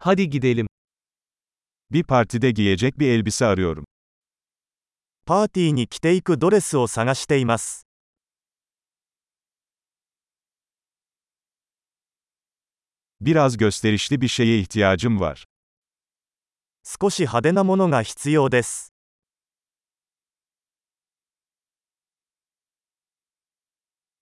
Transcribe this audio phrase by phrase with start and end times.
[0.00, 0.66] Hadi gidelim.
[1.90, 3.84] Bir partide giyecek bir elbise arıyorum.
[5.26, 7.82] パーティーに着ていくドレスを探しています。
[13.20, 15.44] Biraz gösterişli bir şeye ihtiyacım var.
[16.84, 18.92] 少し派手なものが必要です。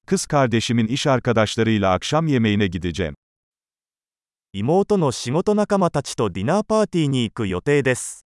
[0.07, 3.15] Kız kardeşimin iş arkadaşlarıyla akşam yemeğine gideceğim.
[4.59, 8.25] 妹の仕事仲間たちとディナーパーティーに行く予定です。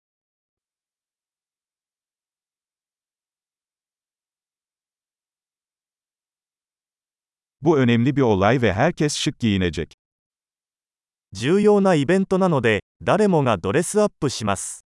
[7.60, 9.95] Bu önemli bir olay ve herkes şık giyinecek.
[11.32, 14.84] 重要なイベントなので、誰もがドレスアップします。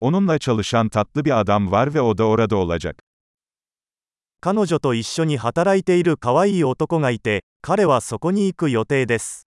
[0.00, 3.09] Onunla çalışan tatlı bir adam var ve o da orada olacak.
[4.42, 9.46] 彼女と一緒に働いている可愛い男がいて、彼はそこに行く予定です。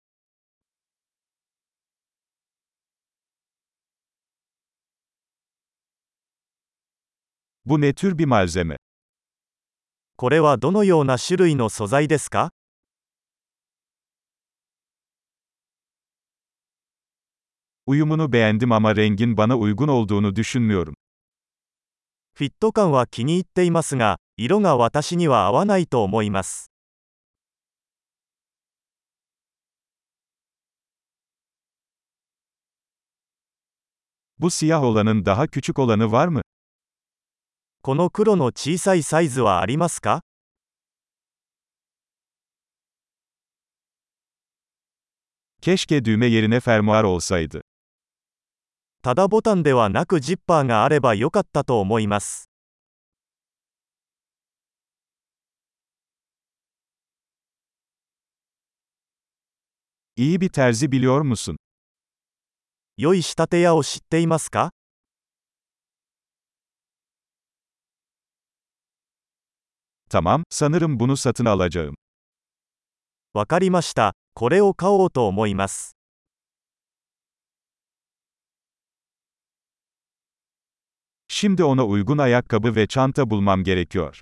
[7.65, 8.77] Bu ne tür bir malzeme?
[10.17, 12.49] これはどのような種類の素材ですか
[17.85, 20.95] Uyumunu beğendim ama rengin bana uygun olduğunu düşünmüyorum.
[22.39, 26.71] フィット感は気に入っていますが、色が私には合わないと思います。
[37.81, 40.21] この黒の小さいサイズはありますか
[45.61, 47.61] Keşke düğme yerine fermuar olsaydı.
[49.01, 52.49] ただボタンではなくジッパーがあればよかったと思います。
[60.17, 61.55] Bir terzi biliyor musun?
[62.97, 64.71] 良い仕立て屋を知っていますか
[70.49, 71.95] ？Sanırım bunu satın alacağım.
[73.33, 74.13] わかりました。
[74.33, 75.98] これを買おうと思います。
[81.31, 84.21] Şimdi ona uygun ayakkabı ve çanta bulmam gerekiyor.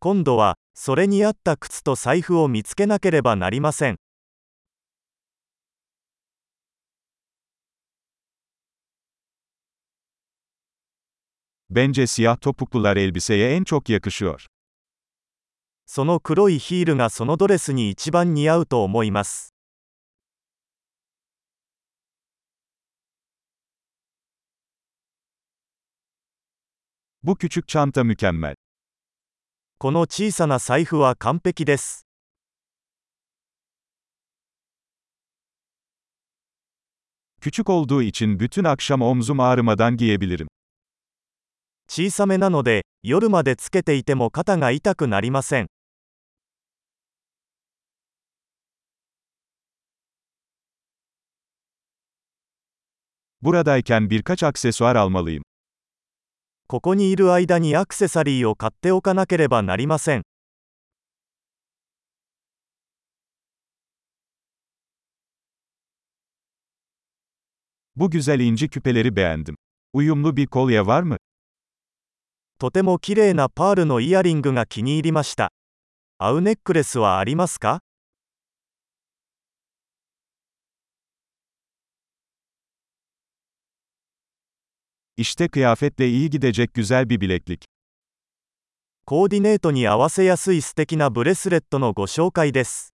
[0.00, 3.96] 今度は、それに合った靴と財布を見つけなければなりません。
[11.68, 14.46] Bence siyah topuklular elbiseye en çok yakışıyor.
[15.86, 19.55] その黒いヒールがそのドレスに一番似合うと思います。
[27.25, 28.55] Bu küçük çanta mükemmel.
[29.79, 32.05] この小さな財布は完璧です。
[37.41, 40.47] Küçük olduğu için bütün akşam omzum ağrımadan giyebilirim.
[41.87, 45.67] 小さめなので、夜までつけていても肩が痛くなりません。
[53.41, 55.43] Buradayken birkaç aksesuar almalıyım.
[56.68, 60.22] ここにいる間にアクセサリーを買っておかなければなりません。
[67.94, 69.56] Bu güzel inci küpeleri beğendim.
[69.92, 71.16] Uyumlu bir kolye var mı?
[72.58, 75.52] とても綺麗なパールのイヤリングが気に入りました。
[76.18, 77.85] 合うネックレスはありますか？
[85.17, 87.65] İşte kıyafetle iyi gidecek güzel bir bileklik.
[89.05, 92.93] コーディネートに合わせやすい素敵なブレスレットのご紹介です。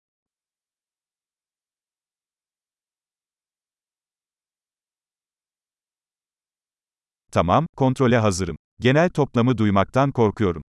[7.31, 8.58] Tamam, kontrole hazırım.
[8.80, 10.62] Genel toplamı duymaktan korkuyorum.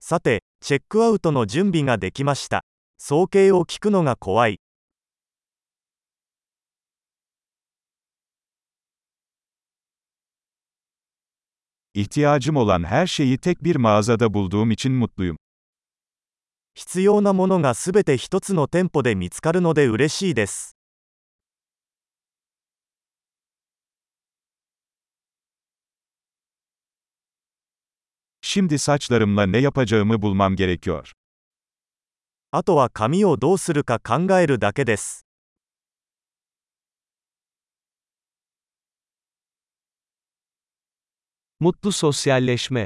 [0.00, 2.62] さて、チェックアウトの準備ができました。
[2.98, 4.58] 総計を聞くのが怖い。
[11.94, 15.36] İhtiyacım olan her şeyi tek bir mağazada bulduğum için mutluyum.
[16.74, 20.76] 必要なものがすべて一つの店舗で見つかるので嬉しいです。
[28.40, 31.12] Şimdi saçlarımla ne yapacağımı bulmam gerekiyor.
[32.50, 35.26] あとは髪をどうするか考えるだけです。
[41.63, 42.85] Mutlu sosyalleşme.